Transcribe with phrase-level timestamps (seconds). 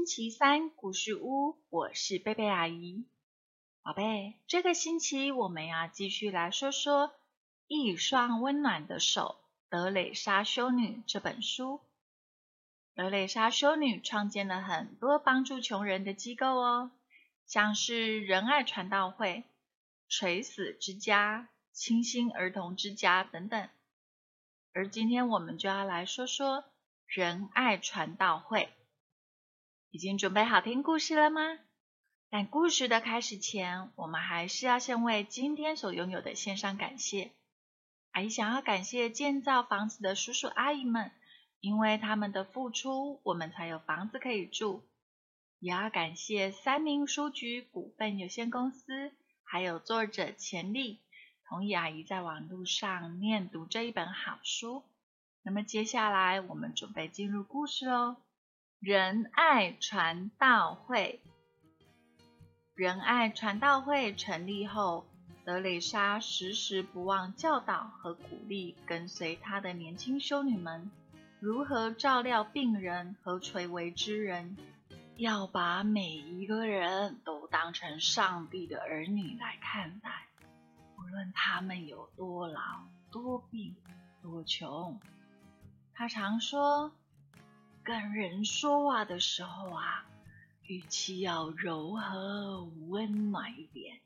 [0.00, 3.04] 星期三故事屋，我是贝贝阿姨。
[3.82, 7.08] 宝贝，这个星期我们要继续来说说
[7.66, 11.82] 《一双温暖的手》德蕾莎修女这本书。
[12.94, 16.90] 德蕾莎修女创建了很多帮助穷人的机构哦，
[17.46, 19.44] 像是仁爱传道会、
[20.08, 23.68] 垂死之家、清新儿童之家等等。
[24.72, 26.64] 而今天我们就要来说说。
[27.06, 28.72] 仁爱传道会，
[29.90, 31.58] 已经准备好听故事了吗？
[32.28, 37.32] 但故事的开始前，我们还是要先为今天所拥有的献上感谢。
[38.12, 41.10] 阿姨想要感谢建造房子的叔叔阿姨们，
[41.58, 44.84] 因为他们的付出，我们才有房子可以住。
[45.58, 49.10] 也要感谢三明书局股份有限公司，
[49.42, 51.00] 还有作者钱丽，
[51.48, 54.84] 同意阿姨在网络上念读这一本好书。
[55.42, 58.16] 那么接下来我们准备进入故事喽。
[58.80, 61.20] 仁爱传道会，
[62.74, 65.04] 仁爱传道会成立后，
[65.44, 70.90] 德蕾莎时时不忘教导和鼓励跟随她的年轻修女们
[71.40, 74.56] 如何照料病人和垂危之人，
[75.18, 80.26] 要把每一个人都当成上帝的儿女来看待，
[80.96, 82.62] 无论他们有多老、
[83.12, 83.76] 多病、
[84.22, 84.98] 多穷。
[85.92, 86.92] 他常说，
[87.90, 90.06] 跟人说话的时候啊，
[90.62, 93.98] 语气要柔和温暖一点；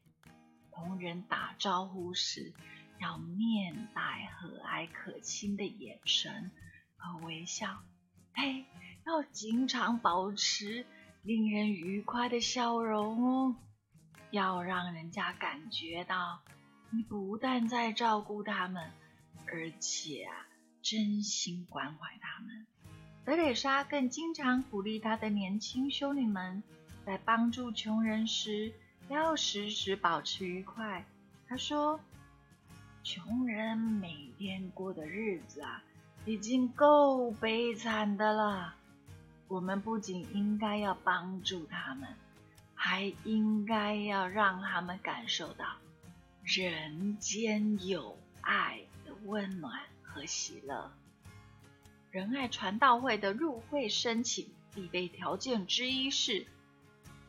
[0.72, 2.54] 同人打招呼时，
[2.98, 6.50] 要面带和蔼可亲的眼神
[6.96, 7.82] 和微笑。
[8.32, 8.64] 嘿，
[9.04, 10.86] 要经常保持
[11.20, 13.56] 令人愉快的笑容哦，
[14.30, 16.40] 要让人家感觉到
[16.88, 18.90] 你不但在照顾他们，
[19.46, 20.46] 而且啊。
[20.82, 22.66] 真心关怀他们。
[23.24, 26.62] 德蕾莎更经常鼓励她的年轻修女们，
[27.06, 28.72] 在帮助穷人时
[29.08, 31.06] 要时时保持愉快。
[31.48, 31.98] 她说
[33.02, 35.82] ：“穷人每天过的日子啊，
[36.26, 38.74] 已经够悲惨的了。
[39.48, 42.08] 我们不仅应该要帮助他们，
[42.74, 45.64] 还应该要让他们感受到
[46.42, 49.80] 人间有爱的温暖。”
[50.14, 50.92] 和喜乐。
[52.14, 56.46] 仁爱传道会的入会申请必备条件之一是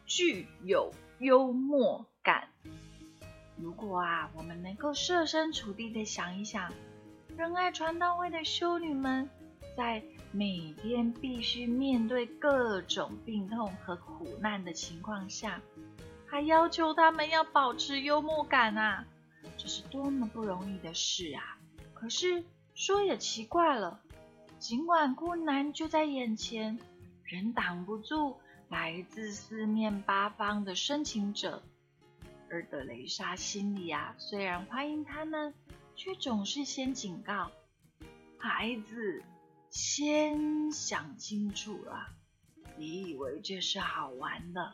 [0.05, 2.49] 具有幽默感。
[3.57, 6.71] 如果啊，我们能够设身处地的想一想，
[7.35, 9.27] 仁爱传道会的修女们
[9.75, 15.59] 在每天必须面对各种病痛和苦难的情况下，
[16.27, 19.03] 还要求他们要保持幽默感啊，
[19.57, 21.57] 这是多么不容易的事啊！
[21.95, 22.43] 可是。
[22.77, 24.01] 说也奇怪了，
[24.59, 26.79] 尽管困难就在眼前，
[27.23, 28.37] 仍挡不住
[28.69, 31.61] 来自四面八方的申请者。
[32.49, 35.53] 而德蕾莎心里啊，虽然欢迎他们，
[35.95, 37.51] 却总是先警告
[38.37, 39.23] 孩子：
[39.69, 42.07] 先想清楚了，
[42.77, 44.73] 你以为这是好玩的，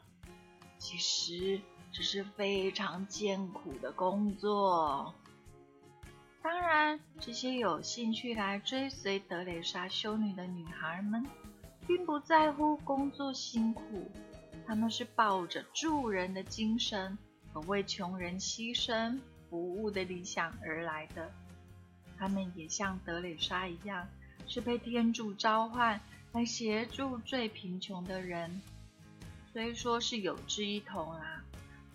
[0.78, 1.60] 其实
[1.92, 5.16] 这是非常艰苦的工作。
[6.44, 11.24] 当然，这些有兴趣来追随德蕾莎修女的女孩们，
[11.86, 14.12] 并不在乎工作辛苦，
[14.66, 17.16] 她们是抱着助人的精神
[17.54, 19.20] 和为穷人牺牲
[19.50, 21.32] 服务的理想而来的。
[22.18, 24.08] 她们也像德蕾莎一样，
[24.48, 26.02] 是被天主召唤
[26.32, 28.62] 来协助最贫穷的人。
[29.54, 31.44] 虽说是有志一同啊，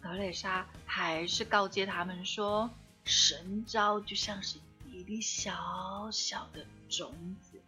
[0.00, 2.70] 德蕾莎还是告诫他们说。
[3.06, 4.58] 神招就像是
[4.90, 7.60] 一粒小小的种子，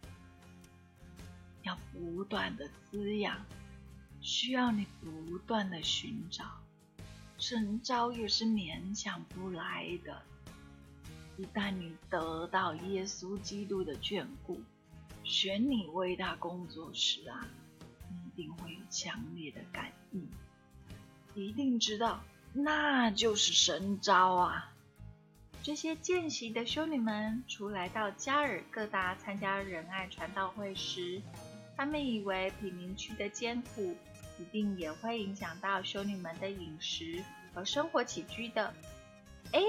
[1.63, 3.45] 要不断的滋养，
[4.19, 6.43] 需要你不断的寻找。
[7.37, 10.21] 神招也是勉强不来的，
[11.37, 14.61] 一旦你得到耶稣基督的眷顾，
[15.23, 17.47] 选你为他工作时啊，
[18.09, 20.27] 你一定会有强烈的感应，
[21.33, 22.21] 一定知道
[22.51, 24.73] 那就是神招啊。
[25.69, 31.21] 这些见习的修女们，除来到加尔各答参加仁爱传道会时，
[31.77, 33.95] 他们以为贫民区的艰苦
[34.39, 37.23] 一定也会影响到修女们的饮食
[37.53, 38.73] 和生活起居的。
[39.51, 39.61] 哎，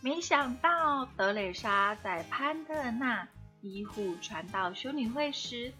[0.00, 3.26] 没想到德蕾莎在潘特纳
[3.60, 5.72] 医护传道修女会时，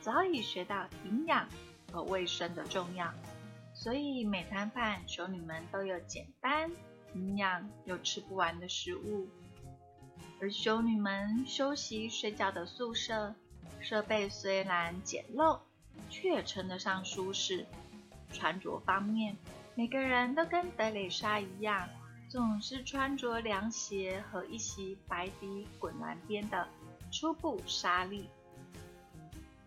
[0.00, 1.46] 早已学到营养
[1.92, 3.12] 和卫生的重要，
[3.74, 6.70] 所以每餐饭修女们都有简单。
[7.14, 9.28] 营养又吃不完的食物，
[10.40, 13.34] 而修女们休息睡觉的宿舍
[13.80, 15.60] 设备虽然简陋，
[16.10, 17.66] 却称得上舒适。
[18.32, 19.36] 穿着方面，
[19.74, 21.88] 每个人都跟德蕾莎一样，
[22.28, 26.66] 总是穿着凉鞋和一袭白底滚蓝边的
[27.12, 28.28] 初步纱丽。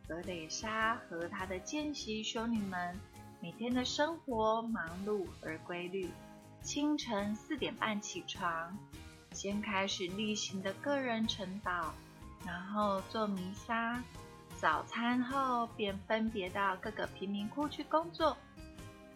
[0.06, 3.00] 德蕾莎和她的见习修女们
[3.40, 6.10] 每天的生活忙碌而规律。
[6.68, 8.78] 清晨四点半起床，
[9.31, 11.92] 先开始例行的个人晨祷，
[12.46, 14.04] 然后做弥撒。
[14.60, 18.36] 早餐后便分别到各个贫民窟去工作。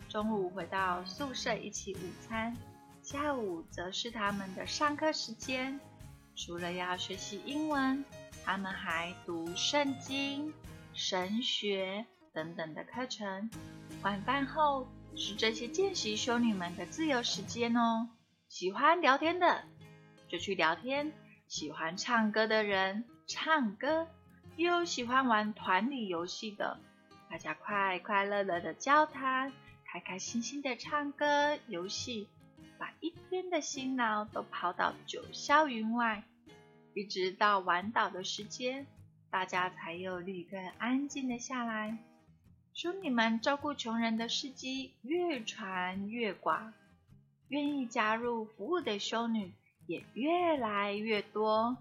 [0.07, 2.55] 中午回到宿舍一起午餐，
[3.03, 5.77] 下午则是他们的上课时间。
[6.37, 8.05] 除了要学习英文，
[8.45, 10.53] 他们还读圣经、
[10.93, 13.49] 神学等等的课程。
[14.03, 18.09] 晚饭后是这些见习修女们的自由时间哦。
[18.47, 19.63] 喜欢聊天的
[20.27, 21.11] 就去聊天，
[21.47, 24.07] 喜欢唱歌的人唱歌，
[24.55, 26.79] 又喜欢玩团体游戏的，
[27.29, 29.53] 大家快快乐乐的交谈。
[29.85, 32.29] 开开心心的唱歌游戏，
[32.77, 36.23] 把一天的辛劳都抛到九霄云外，
[36.93, 38.87] 一直到晚岛的时间，
[39.29, 41.97] 大家才又立刻安静的下来。
[42.73, 46.73] 修女们照顾穷人的事迹越传越广，
[47.49, 49.53] 愿意加入服务的修女
[49.87, 51.77] 也越来越多，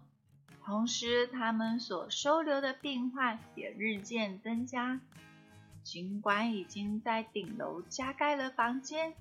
[0.64, 5.00] 同时他们所收留的病患也日渐增加。
[5.82, 9.14] 尽管已经在顶楼加盖了房间，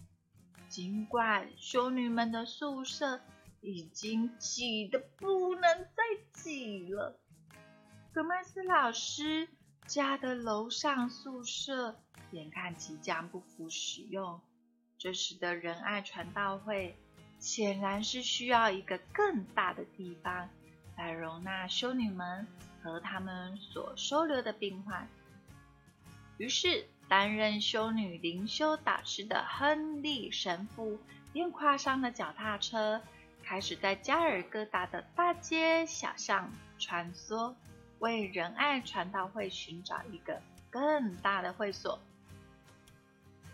[0.67, 3.21] 尽管修女们的宿舍
[3.61, 7.17] 已经挤得不能再挤了，
[8.11, 9.47] 格麦斯老师
[9.89, 11.99] 家的楼上宿舍
[12.29, 14.39] 眼看即将不敷使用，
[14.99, 16.95] 这时的仁爱传道会
[17.39, 20.47] 显然是需要一个更大的地方
[20.95, 22.45] 来容纳修女们
[22.83, 25.09] 和他们所收留的病患。
[26.37, 30.99] 于是，担任修女灵修导师的亨利神父
[31.33, 33.01] 便跨上了脚踏车，
[33.43, 37.55] 开始在加尔各答的大街小巷穿梭，
[37.99, 41.99] 为仁爱传道会寻找一个更大的会所。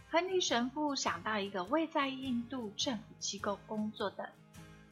[0.10, 4.30] 亨利神父想到一个位在印度政府机构工作的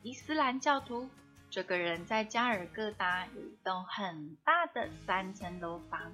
[0.01, 1.07] 伊斯兰教徒，
[1.49, 6.11] 这个人在加尔各答有一栋很大的三层楼房。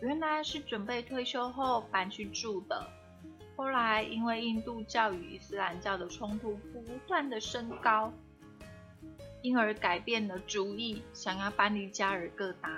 [0.00, 2.88] 原来是准备退休后搬去住的，
[3.56, 8.12] 后来因为印度教与伊斯兰教的冲突不断的升高，
[9.48, 12.70] 因而改变了主意，想要搬离加尔各答。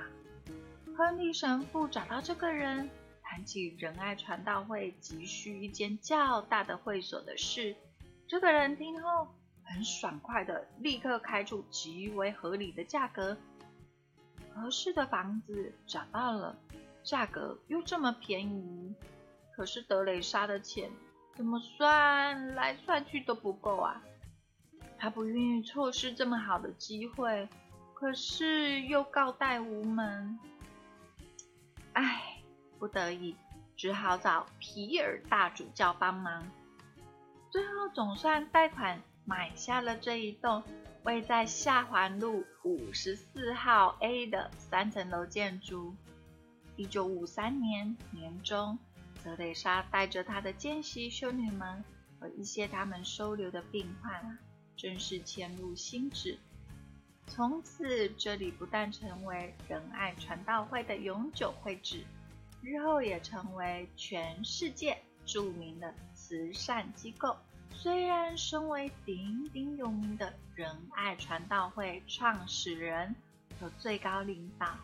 [0.96, 2.88] 亨利神父找到这个人，
[3.24, 7.74] 谈起仁爱传道会急需一间较大的会所的事。
[8.28, 9.26] 这个人听后
[9.64, 13.36] 很爽快的立刻开出极为合理的价格，
[14.54, 16.56] 合适的房子找到了。
[17.02, 18.94] 价格又这么便宜，
[19.56, 20.88] 可是德雷莎的钱
[21.34, 24.00] 怎么算来算去都不够啊！
[25.00, 27.48] 他不愿意错失这么好的机会，
[27.94, 30.38] 可是又告贷无门，
[31.94, 32.42] 唉，
[32.78, 33.34] 不得已
[33.76, 36.46] 只好找皮尔大主教帮忙，
[37.50, 40.62] 最后总算贷款买下了这一栋
[41.04, 45.94] 位在下环路五十四号 A 的三层楼建筑。
[46.76, 48.78] 一九五三年年中，
[49.24, 51.82] 德蕾莎带着她的见习修女们
[52.18, 54.38] 和一些他们收留的病患，
[54.80, 56.38] 正式迁入新址。
[57.26, 62.02] 从此，这里不但成为仁爱传道会的永久会址，
[62.62, 64.96] 日后也成为全世界
[65.26, 67.36] 著名的慈善机构。
[67.74, 73.14] 虽然身为鼎鼎有名的仁爱传道会创始人
[73.60, 74.78] 和最高领导，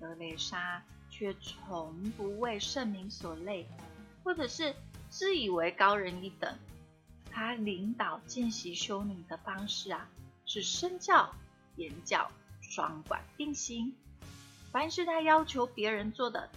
[0.00, 0.82] 德蕾莎。
[1.10, 3.66] 却从不为圣名所累，
[4.22, 4.72] 或者是
[5.08, 6.54] 自以为高人一等。
[7.38, 10.08] 他领导见习修女的方式啊，
[10.44, 11.32] 是身教
[11.76, 12.28] 言教
[12.60, 13.94] 双管并行。
[14.72, 16.50] 凡是他要求别人做的，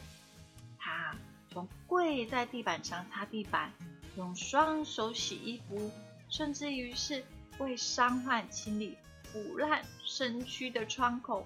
[0.80, 1.16] 他
[1.52, 3.72] 从跪在地板上擦地板，
[4.18, 5.92] 用双手洗衣服，
[6.28, 7.24] 甚至于是
[7.60, 11.46] 为伤患清理腐烂身躯的窗口，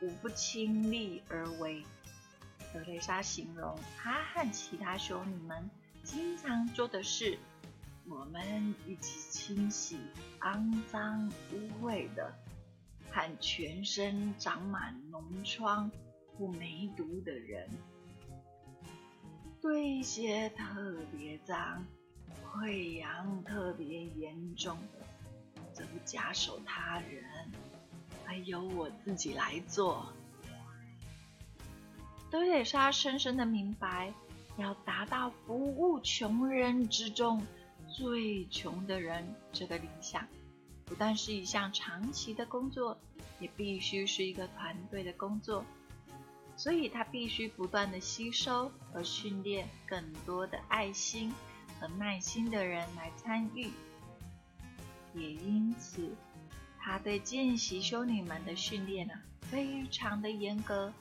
[0.00, 1.82] 无不亲力而为。
[2.72, 5.68] 德蕾莎形容她和其他修女们
[6.04, 7.36] 经常做的事：
[8.10, 9.98] 我们一起清洗
[10.40, 12.32] 肮脏污秽的
[13.10, 15.90] 和全身长满脓疮
[16.36, 17.68] 或梅毒的人；
[19.60, 21.84] 对一些特别脏、
[22.42, 27.24] 溃疡特别严重的，则不假手他人，
[28.24, 30.12] 还由我自己来做。
[32.30, 34.14] 德蕾莎深深的明白，
[34.56, 37.42] 要达到服务穷人之中
[37.90, 40.26] 最穷的人这个理想，
[40.84, 42.98] 不但是一项长期的工作，
[43.40, 45.64] 也必须是一个团队的工作。
[46.56, 51.32] 所以，他必须不断的吸收和训练更多的爱心
[51.78, 53.70] 和耐心的人来参与。
[55.14, 56.14] 也因此，
[56.78, 60.92] 他对见习修女们的训练呢，非常的严格。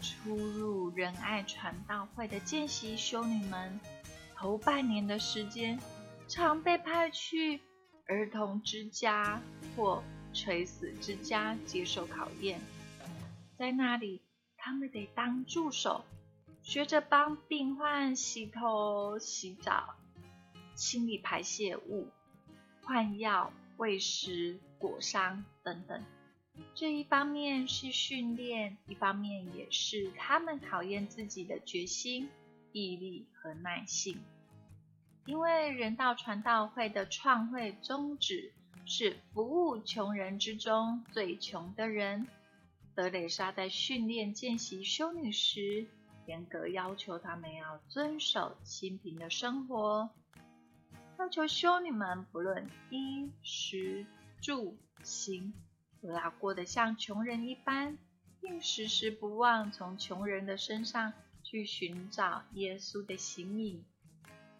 [0.00, 3.78] 初入仁爱传道会的见习修女们，
[4.34, 5.78] 头半年的时间，
[6.32, 7.60] 常被派去
[8.06, 9.42] 儿童之家
[9.76, 12.58] 或垂死之家接受考验，
[13.58, 14.22] 在那里。
[14.56, 16.04] 他们得当助手，
[16.62, 19.96] 学着帮病患洗头、洗澡、
[20.76, 22.08] 清理排泄物、
[22.84, 26.02] 换药、喂食、裹伤等等。
[26.76, 32.30] 这一方面是训练，一方面也是他们考验自己的决心、
[32.70, 34.16] 毅力和耐性。
[35.24, 38.52] 因为人道传道会的创会宗旨
[38.84, 42.26] 是服务穷人之中最穷的人。
[42.94, 45.86] 德蕾莎在训练见习修女时，
[46.26, 50.10] 严格要求她们要遵守清贫的生活，
[51.18, 54.04] 要求修女们不论衣食
[54.40, 55.54] 住行，
[56.02, 57.96] 都要过得像穷人一般，
[58.40, 61.12] 并时时不忘从穷人的身上
[61.44, 63.84] 去寻找耶稣的形影。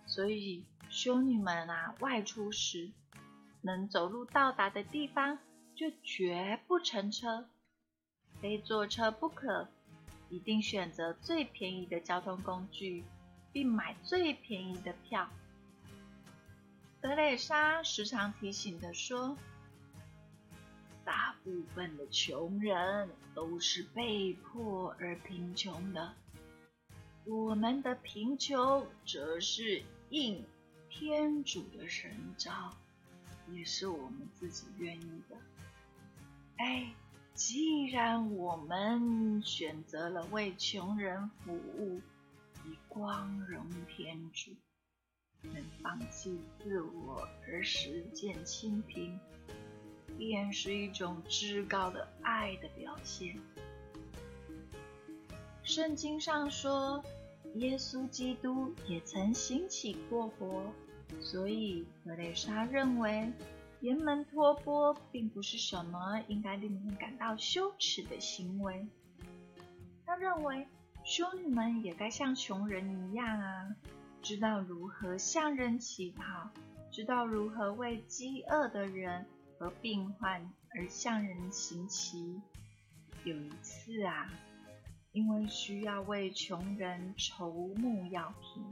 [0.06, 2.90] 所以，修女们啊，外出时
[3.62, 5.38] 能走路到达的地方，
[5.74, 7.48] 就绝不乘车。
[8.40, 9.68] 非坐车不可，
[10.28, 13.04] 一定选择最便宜的交通工具，
[13.52, 15.28] 并买最便宜的票。
[17.00, 19.36] 德蕾莎时常提醒的说
[21.04, 26.14] ：“大部分的穷人都是被迫而贫穷的，
[27.24, 30.44] 我们的贫穷则是应
[30.88, 32.76] 天主的神召，
[33.50, 35.36] 也是我们自己愿意的。”
[36.58, 36.94] 哎。
[37.34, 41.98] 既然我们选择了为穷人服务，
[42.66, 44.50] 以光荣天主，
[45.40, 49.18] 能放弃自我而实践清贫，
[50.18, 53.40] 便是一种至高的爱的表现。
[55.62, 57.02] 圣经上说，
[57.54, 60.72] 耶稣基督也曾兴起过活，
[61.20, 63.32] 所以格蕾莎认为。
[63.82, 68.86] 沿门托钵并不是什么应该令人感到羞耻的行为。
[70.06, 70.68] 他认为
[71.02, 73.74] 修女们也该像穷人一样啊，
[74.22, 76.48] 知道如何向人乞讨，
[76.92, 79.26] 知道如何为饥饿的人
[79.58, 82.40] 和病患而向人行乞。
[83.24, 84.30] 有一次啊，
[85.12, 88.64] 因为需要为穷人筹募药品，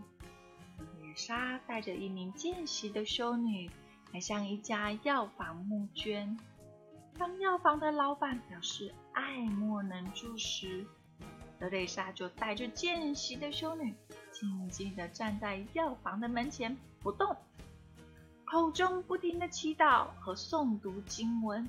[1.00, 3.70] 女莎带着一名见习的修女。
[4.12, 6.36] 来向一家药房募捐。
[7.16, 10.84] 当药房的老板表示爱莫能助时，
[11.60, 13.94] 德蕾莎就带着见习的修女，
[14.32, 17.36] 静静地站在药房的门前不动，
[18.44, 21.68] 口中不停地祈祷和诵读经文，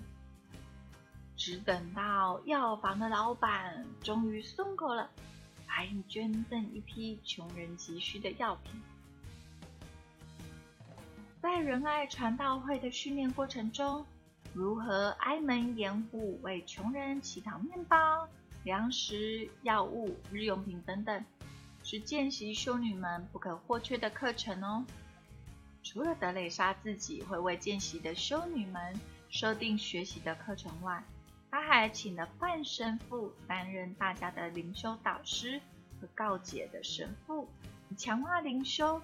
[1.44, 5.10] 只等到药房的老板终于松口了，
[5.66, 8.80] 才捐赠一批穷人急需的药品。
[11.42, 14.06] 在仁爱传道会的训练过程中，
[14.54, 18.30] 如何挨门掩户为穷人乞讨面包、
[18.64, 21.26] 粮食、药物、日用品等等，
[21.84, 24.86] 是见习修女们不可或缺的课程哦。
[25.82, 28.94] 除了德蕾莎自己会为见习的修女们
[29.32, 31.04] 设定学习的课程外，
[31.52, 35.62] 他还请了范神父担任大家的灵修导师
[36.00, 37.48] 和告解的神父，
[37.98, 39.02] 强化灵修。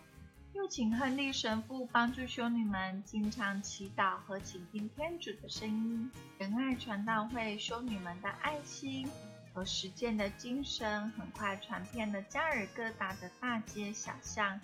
[0.53, 6.09] 又请亨利神父帮助修女们经常祈祷和倾听天主的声音。
[6.39, 9.07] 仁爱传道会修女们的爱心
[9.53, 14.59] 和实践的精神，很快传遍了加尔各答的大街小巷，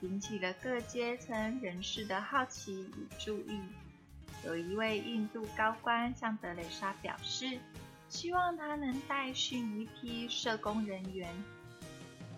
[0.00, 3.60] 引起了各阶层人士的好奇与注意。
[4.44, 7.58] 有一位印度高官向德蕾莎表示，
[8.08, 11.28] 希望他能带训一批社工人员，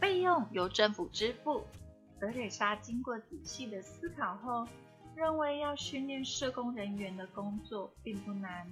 [0.00, 1.64] 费用由政府支付。
[2.19, 4.66] 德蕾莎经过仔细的思考后，
[5.14, 8.66] 认为要训练社工人员的工作并不难，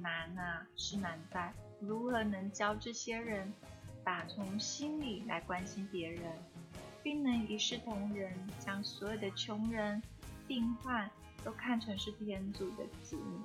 [0.00, 3.52] 难啊是难在如何能教这些人
[4.04, 6.32] 打从心里来关心别人，
[7.02, 10.02] 并能一视同仁，将所有的穷人、
[10.46, 11.10] 病患
[11.44, 13.40] 都看成是天主的子女。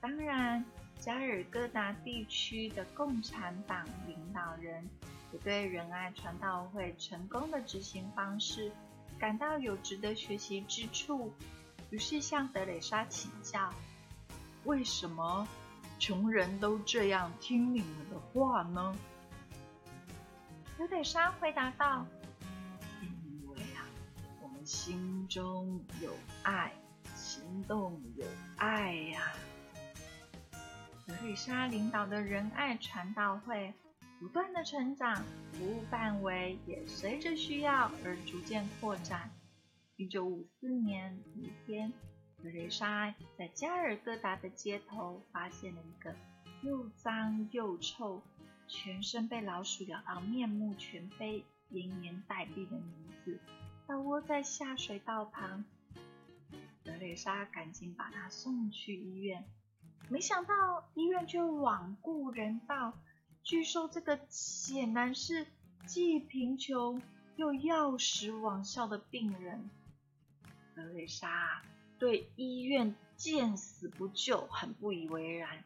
[0.00, 0.64] 当然，
[0.98, 4.88] 加尔各答地区的共产党领导人
[5.32, 8.70] 也对仁爱传道会成功的执行方式
[9.18, 11.32] 感到有值得学习之处，
[11.90, 13.72] 于是向德蕾莎请教：
[14.64, 15.46] 为什么
[15.98, 18.96] 穷人都这样听你们的话呢？
[20.76, 22.04] 德蕾莎回答道
[23.00, 23.86] ：“因为啊，
[24.42, 26.10] 我们心中有
[26.42, 26.72] 爱，
[27.52, 29.30] 行动有爱呀。”
[31.06, 33.74] 德蕾莎领导的仁爱传道会
[34.18, 39.30] 不断的成长，服务范围也随着需要而逐渐扩展。
[39.96, 41.92] 一九五四年一天，
[42.42, 46.14] 德蕾莎在加尔各答的街头发现了一个
[46.62, 48.22] 又脏又臭、
[48.66, 53.38] 全身被老鼠咬到面目全非、奄奄待毙的女子，
[53.86, 55.66] 倒卧在下水道旁。
[56.84, 59.44] 德蕾莎赶紧把他送去医院。
[60.08, 62.92] 没想到医院却罔顾人道，
[63.42, 65.46] 据说这个显然是
[65.86, 67.00] 既贫穷
[67.36, 69.70] 又药食罔效的病人。
[70.74, 71.62] 德蕾莎
[71.98, 75.62] 对医院见死不救很不以为然，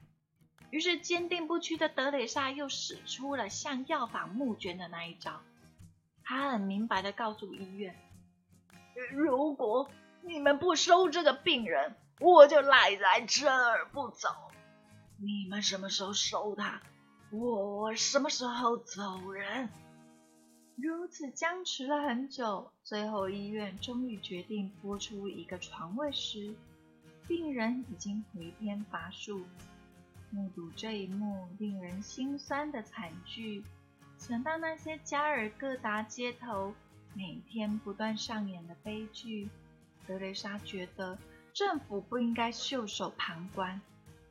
[0.71, 5.41] 于是坚定不屈的德蕾莎又使出了向药房募捐的那一招。
[6.23, 7.97] 她很明白的告诉医院
[9.13, 9.91] ：“如果
[10.27, 14.29] 你们不收这个病人，”我就赖在这儿不走，
[15.19, 16.81] 你们什么时候收他，
[17.31, 19.69] 我什么时候走人。
[20.77, 26.55] 如此僵持了很久，最后医院终于决定拨出一个床位时，
[27.27, 29.45] 病人已经回天乏术。
[30.31, 33.63] 目睹这一幕令人心酸的惨剧，
[34.19, 36.75] 想到那些加尔各答街头
[37.15, 39.49] 每天不断上演的悲剧，
[40.07, 41.19] 德蕾莎觉得。
[41.55, 43.81] 政府不应该袖手旁观，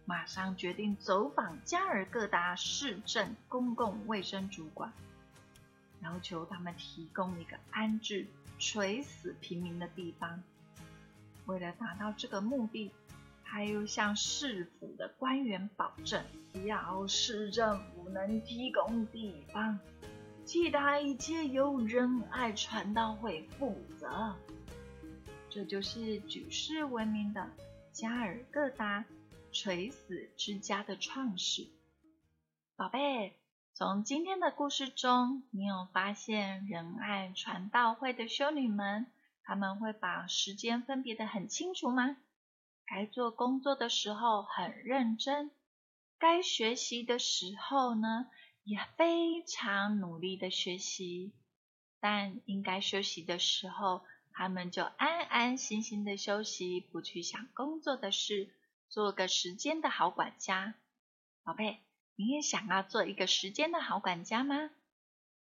[0.06, 4.94] 马上决定走访加尔各答市政公共卫生主管，
[6.04, 8.28] 要求他们提供一个安置
[8.60, 10.44] 垂死平民的地方。
[11.48, 12.92] 为了达到这个目的，
[13.44, 16.24] 他又向市府的官员保证，
[16.64, 19.80] 要市政府能提供地方，
[20.46, 24.36] 其他一切由仁爱传道会负责。
[25.56, 27.50] 这就是举世闻名的
[27.94, 29.06] 加尔各答
[29.54, 31.70] 垂死之家的创始。
[32.76, 33.39] 宝贝，
[33.74, 39.08] 从今天的故事中，你有发现仁爱传道会的修女们，
[39.46, 42.18] 他们会把时间分别的很清楚吗？
[42.86, 45.52] 该做工作的时候很认真，
[46.20, 48.28] 该学习的时候呢，
[48.65, 51.32] 也非常努力的学习，
[52.02, 54.04] 但应该休息的时候。
[54.38, 58.50] 他们就安安心心的休息，不去想工作的事，
[58.89, 60.76] 做个时间的好管家。
[61.45, 61.80] 宝贝，
[62.17, 64.71] 你也想要做一个时间的好管家吗？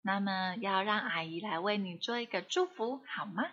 [0.02, 3.44] 那么要让阿姨来为你做一个祝福，好吗？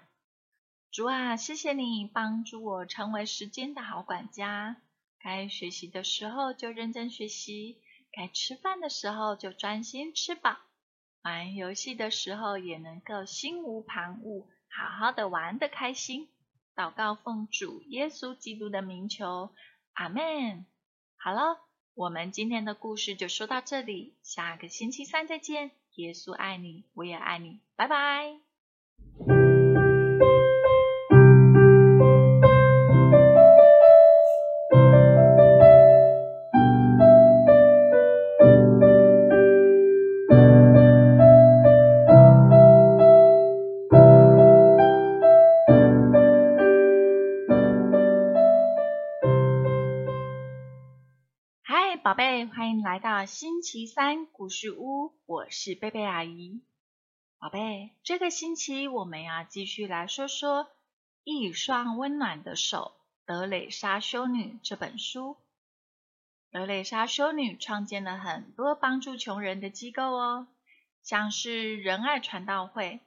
[0.91, 4.75] 主啊，谢谢你帮助我成为时间的好管家。
[5.19, 7.78] 该学习的时候就认真学习，
[8.12, 10.58] 该吃饭的时候就专心吃饱，
[11.21, 14.45] 玩游戏的时候也能够心无旁骛。
[14.69, 16.29] 好好的玩的开心，
[16.75, 19.53] 祷告奉主耶稣基督的名求，
[19.93, 20.65] 阿门。
[21.17, 21.60] 好了，
[21.95, 25.71] 我们今天的故事就说到这里，下个星期三再见。
[25.95, 28.48] 耶稣爱你，我也爱你，拜拜。
[53.60, 56.62] 星期三故事屋，我是贝贝阿姨。
[57.39, 60.63] 宝贝，这个星期我们要继续来说说
[61.26, 62.93] 《一双温暖的手》
[63.26, 65.36] 德蕾莎修女这本书。
[66.52, 70.48] 德蕾莎修女创建了很多帮助穷人的机构哦，
[71.04, 73.02] 像是仁爱传道会、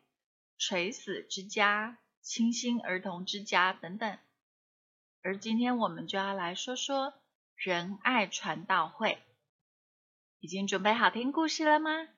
[0.59, 4.19] 垂死之家、清新儿童之家等等。
[5.23, 7.15] 而今天我们就要来说说。
[7.55, 9.23] 仁爱传道会
[10.43, 12.09] 已经准备好听故事了吗？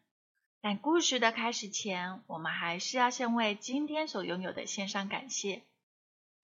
[0.63, 5.61] 但故事的开始前，我们还是要先为今天所拥有的献上感谢。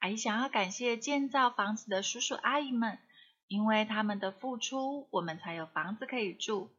[0.00, 2.98] 阿姨想要感谢建造房子的叔叔阿姨们，
[3.46, 6.70] 因为他们的付出，我们才有房子可以住。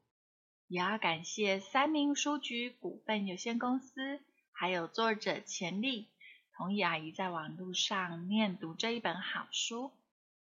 [0.68, 4.20] 也要感谢三明书局股份有限公司，
[4.52, 6.10] 还有作者钱丽，
[6.56, 9.92] 同意阿姨在网络上念读这一本好书。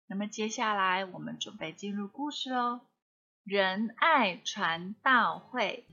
[0.08, 2.82] 那么接下来我们准备进入故事喽。
[3.50, 5.88] 仁爱传道会。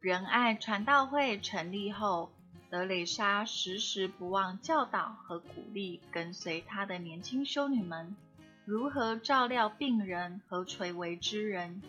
[0.00, 2.32] 仁爱传道会成立后，
[2.70, 8.16] 德蕾莎时时不忘教导和鼓励跟随她的年轻修女们，
[8.64, 11.82] 如何照料病人和垂危之人，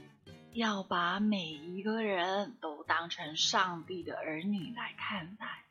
[0.52, 5.64] 要把每一个人都当成上帝的儿女来看待，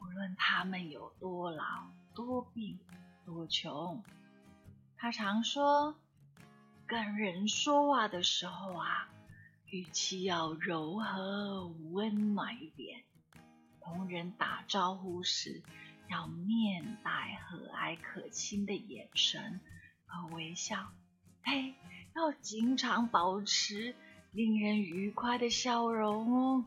[0.00, 1.62] 无论他们有多老、
[2.16, 2.80] 多病、
[3.24, 4.02] 多穷。
[4.96, 5.94] 他常说，
[6.86, 9.08] 跟人说话的时候啊，
[9.70, 13.00] 语气要柔和温暖一点；
[13.80, 15.62] 同人打招呼时，
[16.08, 19.60] 要面带和蔼可亲的眼神
[20.06, 20.92] 和微笑。
[21.42, 21.74] 嘿，
[22.14, 23.96] 要经常保持
[24.30, 26.64] 令人愉快的笑容哦，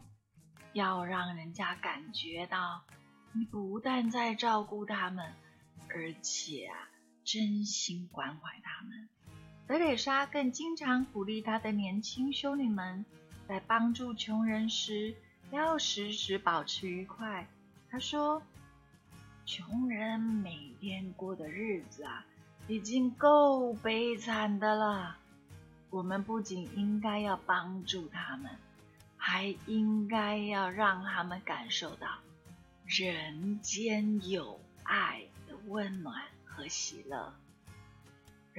[0.73, 2.83] 要让人家感觉到
[3.31, 5.33] 你不但在照顾他们，
[5.87, 6.89] 而且啊。
[7.25, 9.07] 真心关怀他们。
[9.69, 13.05] 德蕾莎更经常鼓励她的年轻修女们，
[13.47, 15.13] 在帮助穷人时
[15.51, 17.47] 要时时保持愉快。
[17.91, 18.41] 她说
[19.45, 22.25] ：“穷人每天过的日子啊，
[22.67, 25.17] 已经够悲惨的了。
[25.91, 28.49] 我们不仅应该要帮助他们，
[29.17, 32.07] 还应该要让他们感受到
[32.87, 37.31] 人间有爱的温暖。”和喜乐。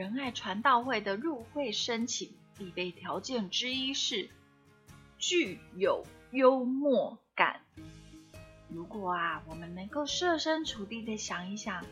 [0.01, 4.31] 仁爱传道会的入会申请必备条件之一是
[5.19, 7.61] 具有幽默感。
[8.71, 11.85] 如果啊，我们能够设身处地的想一想，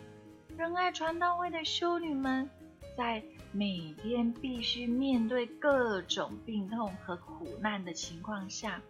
[0.56, 2.48] 仁爱传道会的修女们
[2.96, 8.80] 在每天必须面对各种病痛和苦难的情况下，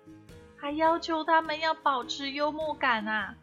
[0.57, 3.35] 还要求他们要保持幽默感啊，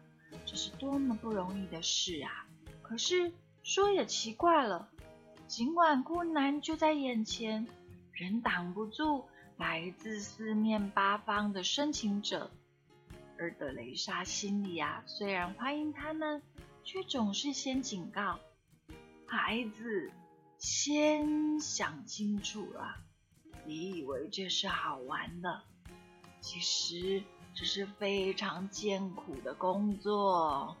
[0.46, 2.46] 这是多么不容易的事啊！
[2.80, 3.30] 可是。
[3.68, 4.88] 说也奇怪了，
[5.56, 7.66] 尽管困难就在眼前，
[8.12, 9.24] 仍挡不住
[9.56, 12.50] 来自四面八方的申请者。
[13.38, 16.42] 而德蕾莎心里啊，虽然欢迎他们，
[16.84, 18.38] 却总是先警告
[19.26, 20.12] 孩子：
[20.58, 22.94] 先想清楚了。
[23.64, 25.62] 你以为这是好玩的，
[26.42, 27.22] 其实
[27.54, 30.76] 这是非常艰苦的工作。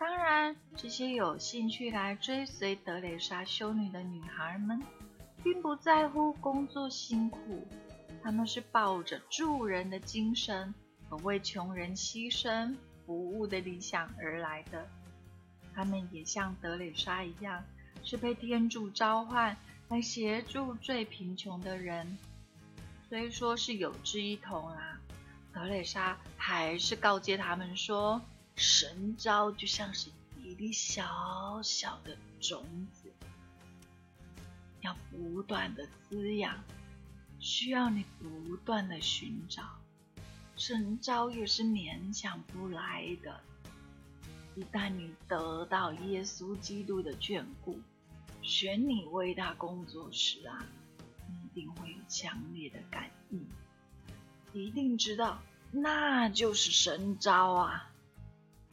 [0.00, 4.82] 当然，这些有兴趣来追随德蕾莎修女的女孩们，
[5.44, 7.68] 并不在乎工作辛苦，
[8.22, 10.74] 她们是抱着助人的精神
[11.06, 14.88] 和为穷人牺牲服务的理想而来的。
[15.74, 17.62] 她们也像德蕾莎一样，
[18.02, 19.54] 是被天主召唤
[19.90, 22.16] 来协助最贫穷的人。
[23.10, 24.98] 虽说是有志一同啊，
[25.52, 28.22] 德蕾莎还是告诫他们说。
[28.60, 33.10] 神招就像是一粒小小的种子，
[34.82, 36.62] 要不断的滋养，
[37.38, 39.62] 需要你不断的寻找。
[40.56, 43.40] 神招也是勉强不来的，
[44.54, 47.80] 一旦你得到耶稣基督的眷顾，
[48.42, 50.66] 选你为他工作时啊，
[51.26, 53.48] 你一定会有强烈的感应，
[54.52, 55.40] 一定知道
[55.72, 57.86] 那就是神招啊。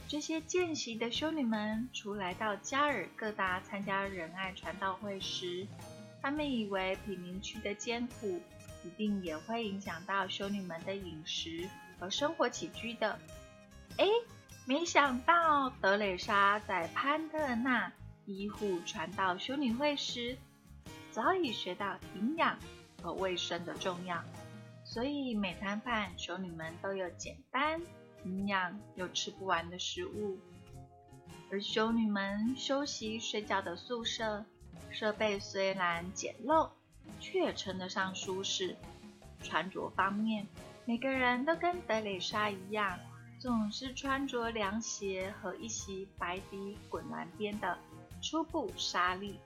[0.07, 5.67] 这些见习的修女们，除来到加尔各答参加仁爱传道会时，
[6.21, 8.41] 他们以为贫民区的艰苦
[8.85, 13.19] 一定也会影响到修女们的饮食和生活起居的。
[13.97, 14.05] 哎，
[14.65, 17.91] 没想到德蕾莎在潘特纳
[18.25, 20.37] 医护传道修女会时，
[21.11, 22.57] 早已学到营养
[23.03, 24.23] 和卫生的重要，
[24.85, 27.81] 所以每餐饭修女们都有简单。
[28.27, 30.37] 营养又吃不完的食物，
[31.49, 34.45] 而修女们休息睡觉的宿舍
[34.91, 36.69] 设备虽然简陋，
[37.19, 38.75] 却称得上舒适。
[39.41, 40.45] 穿着方面，
[40.85, 42.99] 每个人都跟德蕾莎一样，
[43.39, 47.77] 总是穿着凉鞋和一袭白底滚蓝边的
[48.21, 49.39] 初步纱丽。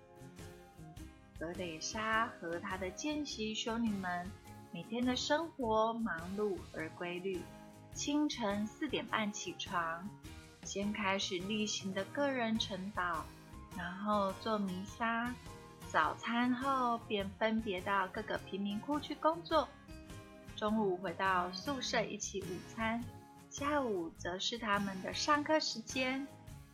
[1.38, 4.26] 德蕾莎和她的见习修女们
[4.72, 7.42] 每天的生活忙碌而规律。
[7.94, 10.10] 清晨四点半起床，
[10.64, 13.18] 先开始例行的个人晨祷，
[13.78, 15.34] 然后做弥撒。
[15.90, 19.68] 早餐后便分别到各个贫民窟去工作。
[20.56, 23.04] 中午回到宿舍一起午餐，
[23.50, 26.26] 下午则是他们的上课时间。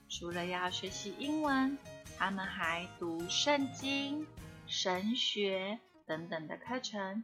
[0.08, 1.78] 除了要学习英文，
[2.18, 4.26] 他们还读圣经、
[4.68, 7.24] 神学等等的课程。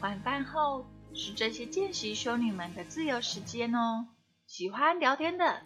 [0.00, 0.86] 晚饭后。
[1.14, 4.08] 是这些见习修女们的自由时间哦。
[4.46, 5.62] 喜欢聊天的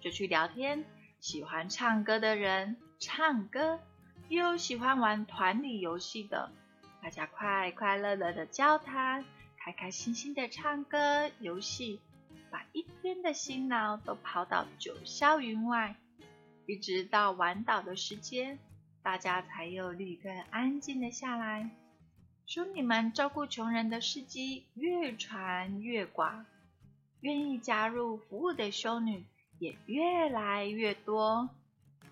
[0.00, 0.84] 就去聊天，
[1.20, 3.80] 喜欢唱歌的人唱歌，
[4.28, 6.50] 又喜欢玩团体游戏的
[7.02, 9.24] 大家快快乐乐的交谈，
[9.58, 12.00] 开开心心的唱歌游戏，
[12.50, 15.96] 把一天的辛劳都抛到九霄云外。
[16.66, 18.58] 一直到晚岛的时间，
[19.02, 21.70] 大家才又立刻安静了下来。
[22.46, 26.46] 修女们照顾穷人的事迹越传越广，
[27.20, 29.26] 愿意加入服务的修女
[29.58, 31.50] 也越来越多。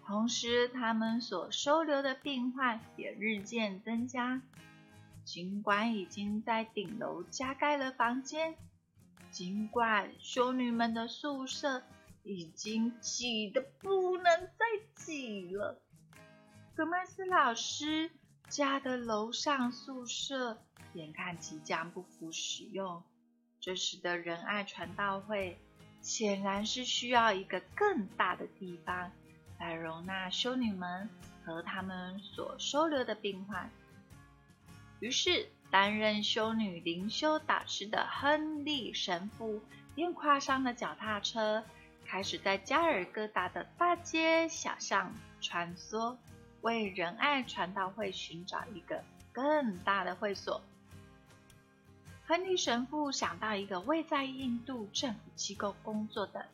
[0.05, 4.43] 同时，他们所收留的病患也日渐增加。
[5.25, 8.57] 尽管已经在顶楼加盖了房间，
[9.31, 11.83] 尽管修女们的宿舍。
[12.27, 15.79] 已经挤得不能再挤了。
[16.75, 18.11] 格麦斯老师
[18.49, 20.59] 家的楼上宿舍
[20.93, 23.03] 眼看即将不敷使用，
[23.61, 25.59] 这时的仁爱传道会
[26.01, 29.11] 显然是需要一个更大的地方
[29.59, 31.09] 来容纳修女们
[31.45, 33.71] 和他们所收留的病患。
[35.01, 39.61] 于是，担任修女灵修导师的亨利神父
[39.95, 41.65] 便跨上了脚踏车。
[42.07, 46.17] 开始在加尔各答的大街小巷穿梭，
[46.65, 50.63] 为仁爱传道会寻找一个更大的会所。
[52.27, 56.47] 亨利神父想到一个未在印度政府机构工作的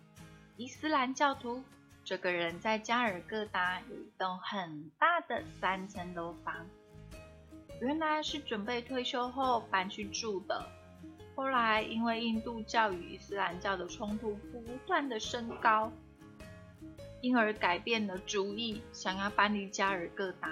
[0.57, 1.63] 伊斯兰教徒，
[2.05, 6.67] 这个人在加尔各答有一栋很大的三层楼房，
[7.81, 10.67] 原来是准备退休后搬去住的。
[11.37, 15.93] 后来，因为印度教与伊斯兰教的冲突不断的升高，
[17.21, 20.49] 因而改变了主意，想要搬离加尔各答。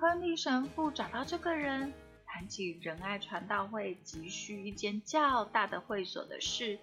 [0.00, 1.92] 亨利神父找到这个人，
[2.26, 6.78] 谈起仁爱传道会急需一间较大的会所的事。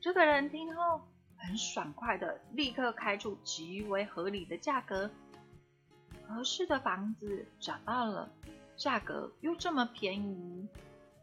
[0.00, 1.00] 这个人听后，
[1.36, 5.10] 很爽快的立刻开出极为合理的价格。
[6.28, 8.28] 合适的房子找到了，
[8.76, 10.68] 价格又这么便宜。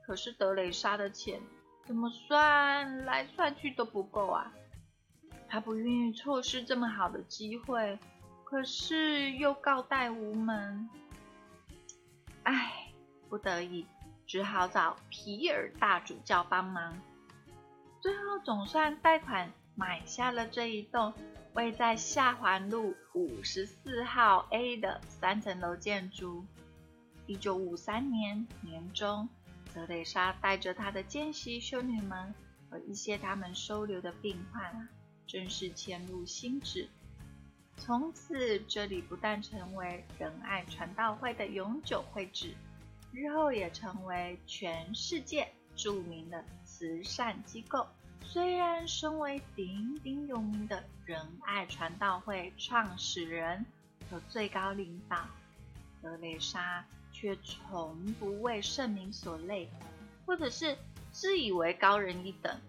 [0.05, 1.39] 可是德蕾莎的钱
[1.85, 4.53] 怎么算来算去都不够啊！
[5.53, 7.99] 他不愿意错失这么好的机会，
[8.43, 10.89] 可是又告贷无门。
[12.41, 12.91] 唉，
[13.29, 13.85] 不得已
[14.25, 16.99] 只好找皮尔大主教帮忙。
[18.01, 21.13] 最后总算贷款买下了这一栋
[21.53, 26.43] 位在下环路五十四号 A 的三层楼建筑。
[27.27, 29.29] 一九五三年年中。
[29.71, 32.33] 德蕾莎带着她的见习修女们
[32.71, 34.89] 和一些他们收留的病患，
[35.27, 36.89] 正式迁入新址。
[37.77, 42.53] 从此，这里不但成为仁爱传道会的永久会址，
[43.11, 47.87] 日后也成为全世界著名的慈善机构。
[48.23, 53.65] 虽然身为鼎鼎有名的仁爱传道会创始人
[54.09, 55.27] 和最高领导，
[56.01, 56.85] 德蕾莎。
[57.15, 59.69] 却从不为圣名所累，
[60.25, 60.75] 或者是
[61.11, 62.59] 自以为高人一等。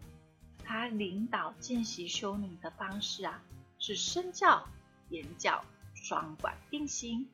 [0.64, 3.42] 他领导见习修女的方式啊，
[3.78, 4.66] 是身教
[5.10, 7.28] 言教双管并行。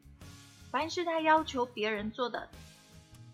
[0.71, 2.49] 凡是他要求别人做的，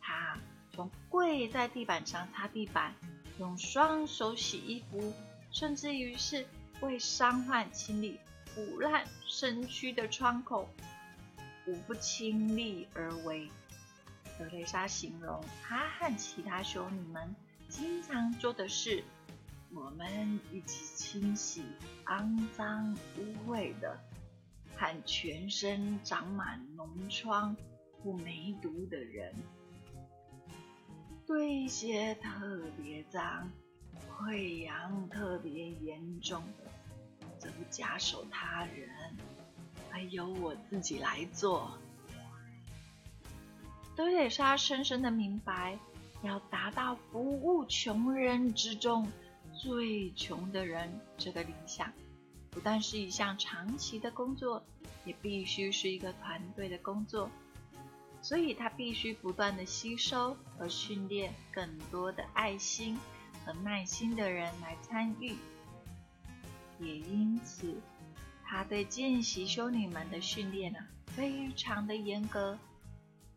[0.01, 0.39] 他
[0.73, 2.95] 从跪在地板上擦地板，
[3.39, 5.13] 用双手洗衣服，
[5.51, 6.47] 甚至于是
[6.81, 10.69] 为伤患清理腐烂身躯的窗口，
[11.67, 13.51] 无不亲力而为。
[14.39, 17.35] 德蕾莎形容她和其他修女们
[17.69, 19.03] 经常做的事：
[19.77, 21.63] 我们一起清洗
[22.07, 24.01] 肮脏污秽的、
[24.75, 27.55] 和全身长满脓疮
[28.03, 29.35] 或梅毒的人；
[31.27, 33.53] 对一些特别脏、
[34.19, 38.89] 溃疡特别严重的，则不假手他人，
[39.93, 41.79] 而由我自己来做。
[43.95, 45.79] 德蕾莎深深的明白，
[46.23, 49.07] 要达到服务穷人之中
[49.57, 51.93] 最穷的人这个理想，
[52.51, 54.63] 不但是一项长期的工作，
[55.05, 57.31] 也必须是一个团队的工作。
[58.23, 62.99] 所以，他必须不断的吸收和训练更多的爱心
[63.45, 65.37] 和耐心的人来参与。
[66.81, 67.81] 也因此，
[68.45, 72.59] 他对见习修女们的训练啊，非常的严格。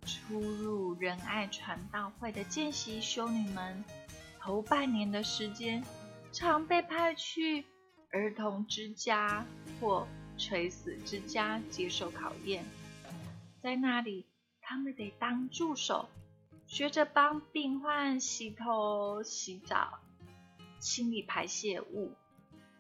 [0.05, 3.83] 初入仁爱传道会的见习修女们，
[4.39, 5.83] 头半年的时间，
[6.31, 7.65] 常被派去
[8.11, 9.45] 儿童之家
[9.79, 12.63] 或垂死之家接受考验。
[13.61, 14.25] 在那里，
[14.61, 16.07] 他们得当助手，
[16.67, 19.99] 学着帮病患洗头、洗澡、
[20.79, 22.13] 清理排泄物、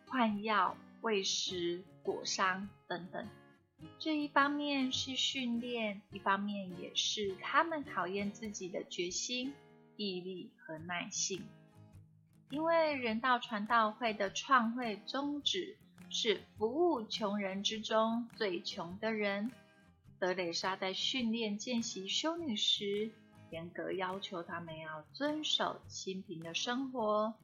[0.07, 3.27] 换药、喂食、裹伤等等。
[3.97, 9.53] 这一方面是训练，一方面也是他们考验自己的决心、
[9.95, 11.43] 毅力和耐性。
[12.49, 15.77] 因为人道传道会的创会宗旨
[16.09, 19.51] 是服务穷人之中最穷的人。
[20.17, 23.11] 德蕾莎在训练见习修女时，
[23.51, 27.35] 严格要求他们要遵守清贫的生活，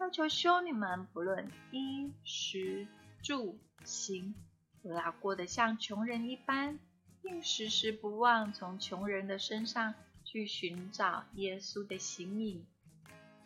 [0.00, 2.86] 要求修女们不论衣食
[3.22, 4.34] 住行，
[4.82, 6.78] 都要过得像穷人一般，
[7.22, 12.64] 并时时不忘从穷人的身上去寻找耶稣的形影。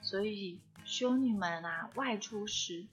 [0.03, 2.87] 所以，修女们啊，外出时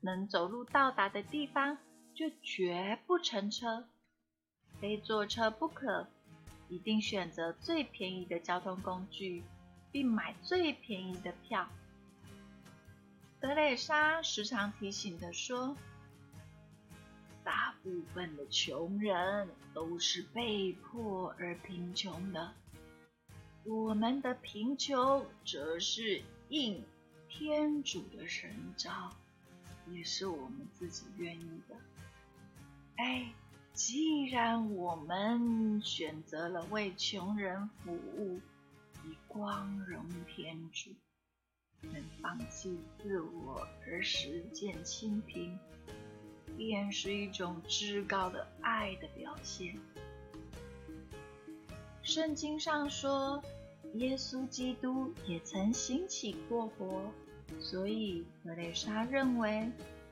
[0.00, 1.78] 能走路到达的地方，
[2.14, 3.88] 就绝不乘车。
[4.80, 6.08] 非坐车不可，
[6.68, 9.42] 一定选择最便宜的交通工具，
[9.90, 11.68] 并买最便宜的票。
[13.40, 15.76] 德蕾莎时常提醒的说
[17.44, 22.52] ：“大部分的穷人都是被迫而贫穷的，
[23.64, 26.84] 我们的贫穷则是应
[27.28, 29.10] 天主的神召，
[29.92, 31.76] 也是我们自己愿意的。”
[32.96, 33.32] 哎。
[33.74, 38.40] 既然我们选择了为穷人服务，
[39.04, 40.90] 以光荣天主，
[41.80, 45.58] 能放弃自我而实践清贫，
[46.56, 49.76] 便是一种至高的爱的表现。
[52.04, 53.42] 圣经上说，
[53.94, 57.10] 耶稣基督也曾兴起过活，
[57.58, 59.70] 所以格蕾莎认为。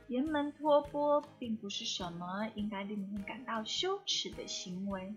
[0.09, 5.15] 沿门托钵并不是什么应该令人感到羞耻的行为。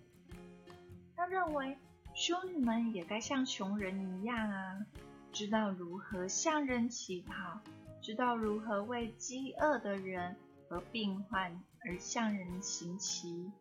[1.17, 1.77] 他认为
[2.13, 4.85] 修女们也该像穷人一样啊，
[5.33, 7.59] 知道如何向人乞讨，
[8.01, 10.37] 知道如何为饥饿的人
[10.69, 13.51] 和病患而向人行乞。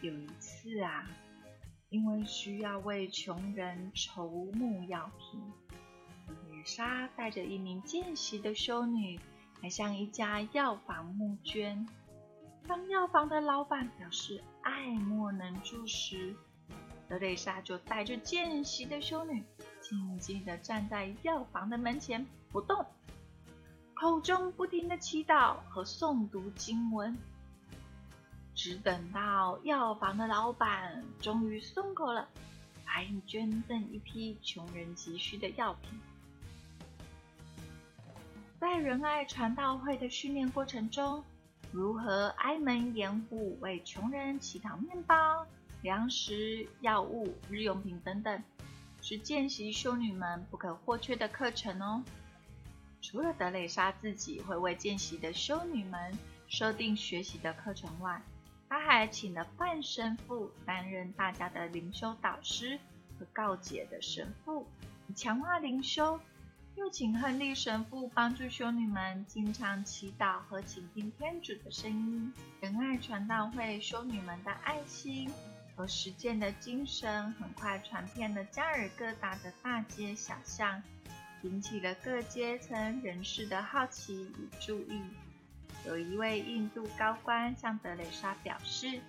[0.00, 1.10] 有一次啊，
[1.92, 5.40] 因为需要为穷人筹募药品，
[6.50, 9.20] 女莎带着一名见习的修女。
[9.62, 11.86] 来向一家药房募捐。
[12.66, 16.34] 当药房的老板表示爱莫能助时，
[17.08, 19.44] 德蕾莎就带着见习的修女，
[19.80, 22.84] 静静地站在药房的门前不动，
[23.94, 27.16] 口中不停地祈祷和诵读经文，
[28.54, 32.28] 只等到药房的老板终于松口了，
[32.84, 35.98] 才捐赠一批穷人急需的药品。
[38.60, 41.24] 在仁爱传道会的训练过程中，
[41.72, 45.46] 如何挨门掩户为穷人乞讨面包、
[45.80, 48.42] 粮食、药物、日用品等等，
[49.00, 52.04] 是见习修女们不可或缺的课程哦。
[53.00, 58.22] 除了德蕾莎自己会为见习的修女们设定学习的课程外，
[58.72, 62.78] 他还请了半神父担任大家的灵修导师
[63.18, 64.66] 和告解的神父，
[65.14, 66.18] 强化灵修。
[66.76, 72.32] 又请亨利神父帮助修女们经常祈祷和倾听天主的声音。
[72.62, 75.30] 仁爱传道会修女们的爱心
[75.76, 80.82] 和实践的精神，很快传遍了加尔各答的大街小巷，
[81.42, 85.02] 引起了各阶层人士的好奇与注意。
[85.86, 89.00] 有一位印度高官向德蕾莎表示，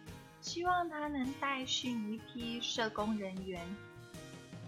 [0.41, 3.61] 希望他能带训一批社工人员，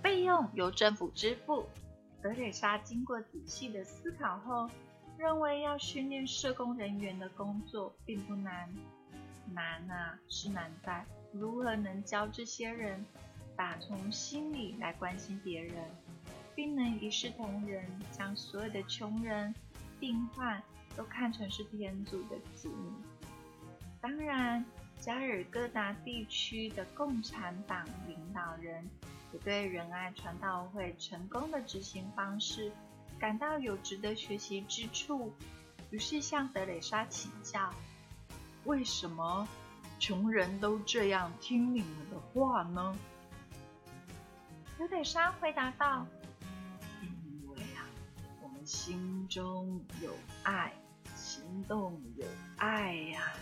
[0.03, 1.67] 费用由政府支付。
[2.21, 4.69] 德蕾莎经过仔细的思考后，
[5.17, 8.69] 认为要训练社工人员的工作并不难。
[9.53, 13.05] 难啊，是难在如何能教这些人
[13.55, 15.75] 打从心里来关心别人，
[16.55, 19.53] 并能一视同仁，将所有的穷人、
[19.99, 20.61] 病患
[20.95, 22.91] 都看成是天主的子女。
[24.01, 24.65] 当然，
[24.99, 28.87] 加尔各答地区的共产党领导人
[29.33, 29.39] 也。
[29.39, 32.71] 对仁爱传道会成功的执行方式
[33.19, 35.33] 感到有值得学习之处，
[35.91, 37.73] 于是向德蕾莎请教：
[38.63, 39.45] 为什么
[39.99, 42.97] 穷人都这样听你们的话呢？
[44.77, 46.07] 德蕾莎回答道
[47.03, 47.83] ：“因为啊，
[48.41, 50.73] 我们心中有爱，
[51.45, 52.25] 行动有
[52.57, 53.33] 爱呀。”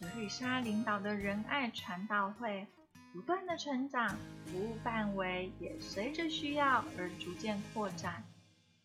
[0.00, 2.66] 德蕾莎领导的仁爱传道会。
[3.10, 8.22] 不断的成长，服务范围也随着需要而逐渐扩展。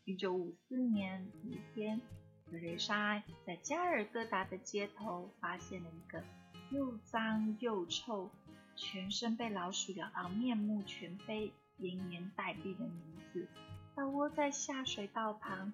[0.05, 2.01] 一九五四年一天，
[2.49, 6.23] 德蕾莎在加尔各答的街头发现了一个
[6.71, 8.31] 又脏又臭、
[8.75, 13.47] 全身被老鼠咬到面目全非、奄奄待毙的女子，
[13.93, 15.73] 倒卧在下水道旁。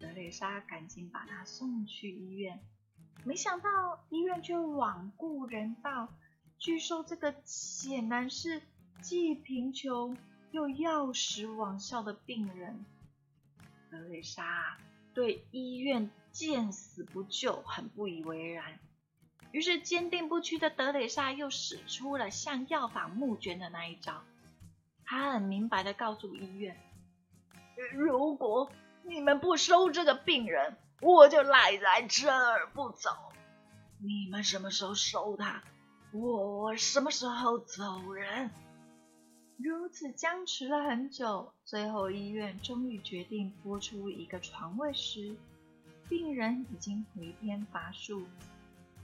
[0.00, 2.58] 德蕾莎赶紧把他送去医院。
[3.22, 6.08] 没想到医院却罔顾人道，
[6.58, 8.62] 拒收这个显然是
[9.02, 10.16] 既贫穷
[10.52, 12.84] 又药石罔效的病人。
[13.90, 14.78] 德蕾莎
[15.12, 18.78] 对医院见死不救很不以为然，
[19.52, 24.24] 于是坚定不屈的德蕾莎又使出了向药房募捐的那一招。
[25.04, 26.80] 她很明白的告诉医院
[27.92, 28.70] ：“如果
[29.02, 33.10] 你们不收这个病人，”我就赖在这儿不走，
[33.98, 35.62] 你们什么时候收他，
[36.12, 38.50] 我什么时候走人。
[39.56, 45.34] 如此僵持了很久，最后医院终于决定拨出一个床位时，
[46.08, 48.26] 病人已经回天乏术。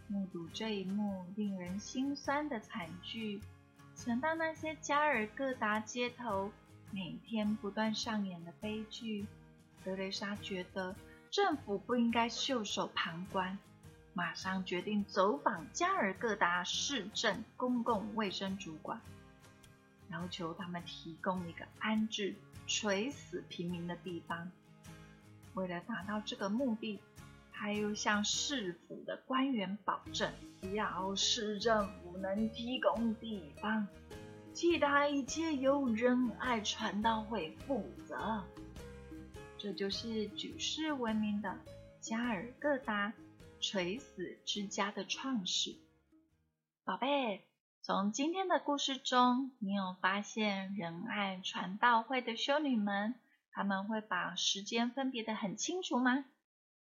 [0.08, 3.40] 目睹这一幕令人心酸的惨剧，
[3.94, 6.50] 想到那些加尔各答街头
[6.90, 9.26] 每天不断上演的悲剧，
[9.86, 10.94] 德蕾莎觉得。
[11.28, 13.58] 政府不应该袖手旁观，
[14.14, 18.98] 马上决定走访加尔各答市政公共卫生主管，
[20.10, 22.34] 要求他们提供一个安置
[22.66, 24.50] 垂死平民的地方。
[25.54, 27.00] 为了达到这个目的，
[27.52, 30.32] 他又向市府的官员保证，
[30.62, 33.86] 只要市政府能提供地方，
[34.54, 38.42] 其他一切由仁爱传道会负责。
[39.66, 41.58] 这就是举世闻名的
[42.00, 43.12] 加尔各答
[43.58, 45.74] 垂死之家的创始。
[46.84, 47.44] 宝贝，
[47.82, 53.16] 从今天的故事中，你有发现仁爱传道会的修女们，
[53.50, 56.26] 他们会把时间分别的很清楚吗？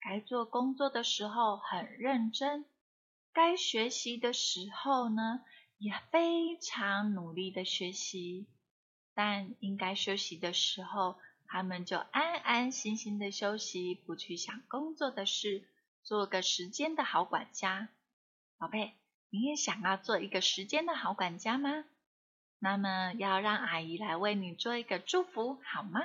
[0.00, 2.64] 该做工作的时候很认真，
[3.34, 5.42] 该学习的时候呢，
[5.76, 8.46] 也非常努力的学习，
[9.12, 11.18] 但应该休息的时候。
[11.52, 15.68] 他们就安安心心的休息，不去想工作的事，
[16.02, 17.90] 做个时间的好管家。
[18.56, 18.94] 宝贝，
[19.28, 21.84] 你也想要做一个时间的好管家吗？
[22.58, 26.00] 那么要让阿姨来为你做一个祝福，好吗？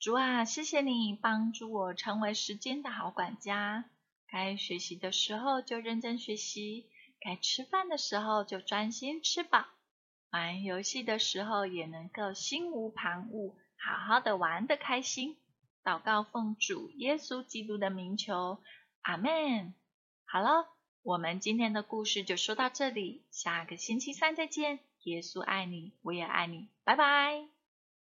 [0.00, 3.84] 主啊，谢谢你帮助我成为时间的好管家。
[4.26, 6.90] 该学习的时候就认真学习，
[7.20, 9.64] 该吃饭的时候就专心吃饱，
[10.32, 13.54] 玩游戏的时候也能够心无旁骛。
[13.82, 15.36] 好好的玩的开心，
[15.82, 18.62] 祷告奉主耶稣基督的名求，
[19.02, 19.74] 阿门。
[20.26, 20.68] 好了，
[21.02, 24.80] 我们今天的故事就说到这里，下个星期三再见。
[25.04, 27.59] 耶稣爱你，我也爱你，拜拜。